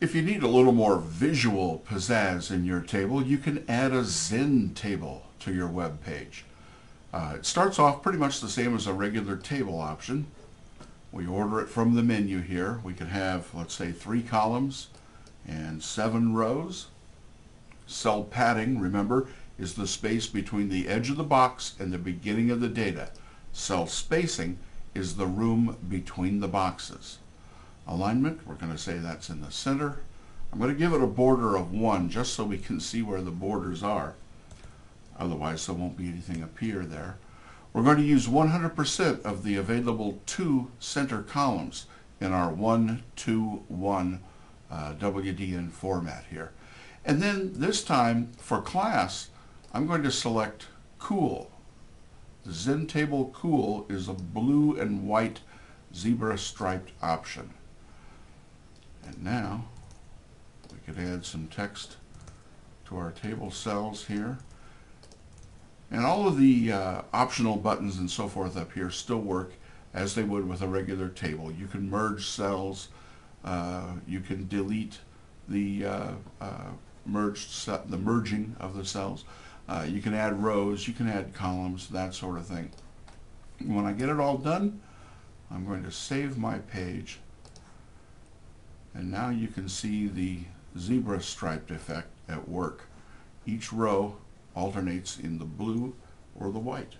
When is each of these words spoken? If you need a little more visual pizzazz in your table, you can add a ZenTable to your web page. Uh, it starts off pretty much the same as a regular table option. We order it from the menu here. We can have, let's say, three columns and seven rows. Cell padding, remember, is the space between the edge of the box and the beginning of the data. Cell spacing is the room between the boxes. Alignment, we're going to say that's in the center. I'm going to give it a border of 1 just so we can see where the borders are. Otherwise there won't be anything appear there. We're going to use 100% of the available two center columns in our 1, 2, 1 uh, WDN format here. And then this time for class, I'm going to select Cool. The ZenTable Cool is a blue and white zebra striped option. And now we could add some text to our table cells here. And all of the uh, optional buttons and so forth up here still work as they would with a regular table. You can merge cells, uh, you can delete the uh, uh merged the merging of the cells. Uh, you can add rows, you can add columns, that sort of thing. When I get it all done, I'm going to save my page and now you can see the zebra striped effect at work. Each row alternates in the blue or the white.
If 0.00 0.14
you 0.14 0.22
need 0.22 0.42
a 0.42 0.48
little 0.48 0.72
more 0.72 0.96
visual 0.96 1.84
pizzazz 1.86 2.50
in 2.50 2.64
your 2.64 2.80
table, 2.80 3.22
you 3.22 3.36
can 3.36 3.66
add 3.68 3.92
a 3.92 4.00
ZenTable 4.00 5.20
to 5.40 5.52
your 5.52 5.66
web 5.66 6.02
page. 6.02 6.46
Uh, 7.12 7.34
it 7.36 7.44
starts 7.44 7.78
off 7.78 8.02
pretty 8.02 8.16
much 8.16 8.40
the 8.40 8.48
same 8.48 8.74
as 8.74 8.86
a 8.86 8.94
regular 8.94 9.36
table 9.36 9.78
option. 9.78 10.28
We 11.12 11.26
order 11.26 11.60
it 11.60 11.68
from 11.68 11.96
the 11.96 12.02
menu 12.02 12.40
here. 12.40 12.80
We 12.82 12.94
can 12.94 13.08
have, 13.08 13.54
let's 13.54 13.74
say, 13.74 13.92
three 13.92 14.22
columns 14.22 14.88
and 15.46 15.82
seven 15.82 16.34
rows. 16.34 16.86
Cell 17.86 18.24
padding, 18.24 18.80
remember, 18.80 19.28
is 19.58 19.74
the 19.74 19.86
space 19.86 20.26
between 20.26 20.70
the 20.70 20.88
edge 20.88 21.10
of 21.10 21.18
the 21.18 21.24
box 21.24 21.74
and 21.78 21.92
the 21.92 21.98
beginning 21.98 22.50
of 22.50 22.62
the 22.62 22.68
data. 22.68 23.10
Cell 23.52 23.86
spacing 23.86 24.60
is 24.94 25.16
the 25.16 25.26
room 25.26 25.76
between 25.90 26.40
the 26.40 26.48
boxes. 26.48 27.18
Alignment, 27.90 28.46
we're 28.46 28.54
going 28.54 28.70
to 28.70 28.78
say 28.78 28.98
that's 28.98 29.30
in 29.30 29.40
the 29.40 29.50
center. 29.50 29.98
I'm 30.52 30.60
going 30.60 30.72
to 30.72 30.78
give 30.78 30.92
it 30.92 31.02
a 31.02 31.08
border 31.08 31.56
of 31.56 31.72
1 31.72 32.08
just 32.08 32.34
so 32.34 32.44
we 32.44 32.56
can 32.56 32.78
see 32.78 33.02
where 33.02 33.20
the 33.20 33.32
borders 33.32 33.82
are. 33.82 34.14
Otherwise 35.18 35.66
there 35.66 35.74
won't 35.74 35.96
be 35.96 36.06
anything 36.06 36.40
appear 36.40 36.84
there. 36.84 37.18
We're 37.72 37.82
going 37.82 37.96
to 37.96 38.04
use 38.04 38.28
100% 38.28 39.22
of 39.24 39.42
the 39.42 39.56
available 39.56 40.20
two 40.24 40.70
center 40.78 41.22
columns 41.22 41.86
in 42.20 42.32
our 42.32 42.52
1, 42.52 43.02
2, 43.16 43.64
1 43.66 44.20
uh, 44.70 44.92
WDN 44.94 45.72
format 45.72 46.24
here. 46.30 46.52
And 47.04 47.20
then 47.20 47.54
this 47.54 47.82
time 47.82 48.30
for 48.36 48.62
class, 48.62 49.30
I'm 49.74 49.88
going 49.88 50.04
to 50.04 50.12
select 50.12 50.66
Cool. 51.00 51.50
The 52.44 52.52
ZenTable 52.52 53.32
Cool 53.32 53.84
is 53.88 54.08
a 54.08 54.12
blue 54.12 54.78
and 54.78 55.08
white 55.08 55.40
zebra 55.92 56.38
striped 56.38 56.92
option. 57.02 57.54
And 59.10 59.24
now 59.24 59.64
we 60.72 60.78
could 60.78 61.02
add 61.02 61.24
some 61.24 61.48
text 61.48 61.96
to 62.86 62.96
our 62.96 63.10
table 63.10 63.50
cells 63.50 64.06
here. 64.06 64.38
And 65.90 66.04
all 66.04 66.28
of 66.28 66.38
the 66.38 66.72
uh, 66.72 67.02
optional 67.12 67.56
buttons 67.56 67.98
and 67.98 68.10
so 68.10 68.28
forth 68.28 68.56
up 68.56 68.72
here 68.72 68.90
still 68.90 69.20
work 69.20 69.52
as 69.92 70.14
they 70.14 70.22
would 70.22 70.48
with 70.48 70.62
a 70.62 70.68
regular 70.68 71.08
table. 71.08 71.50
You 71.50 71.66
can 71.66 71.90
merge 71.90 72.26
cells, 72.26 72.88
uh, 73.44 73.94
you 74.06 74.20
can 74.20 74.46
delete 74.46 74.98
the 75.48 75.84
uh, 75.84 76.10
uh 76.40 76.70
merged 77.06 77.66
the 77.66 77.96
merging 77.96 78.54
of 78.60 78.76
the 78.76 78.84
cells. 78.84 79.24
Uh, 79.68 79.84
you 79.88 80.00
can 80.00 80.14
add 80.14 80.42
rows, 80.42 80.86
you 80.86 80.94
can 80.94 81.08
add 81.08 81.34
columns, 81.34 81.88
that 81.88 82.14
sort 82.14 82.36
of 82.36 82.46
thing. 82.46 82.70
When 83.64 83.84
I 83.84 83.92
get 83.92 84.08
it 84.08 84.20
all 84.20 84.36
done, 84.36 84.80
I'm 85.50 85.66
going 85.66 85.82
to 85.84 85.90
save 85.90 86.38
my 86.38 86.58
page 86.58 87.18
and 89.00 89.10
now 89.10 89.30
you 89.30 89.48
can 89.48 89.66
see 89.66 90.08
the 90.08 90.40
zebra 90.78 91.22
striped 91.22 91.70
effect 91.70 92.10
at 92.28 92.46
work. 92.46 92.82
Each 93.46 93.72
row 93.72 94.18
alternates 94.54 95.18
in 95.18 95.38
the 95.38 95.46
blue 95.46 95.94
or 96.38 96.52
the 96.52 96.58
white. 96.58 96.96